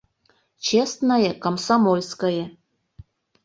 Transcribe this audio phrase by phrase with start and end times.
[0.57, 2.45] Честное комсомольское!..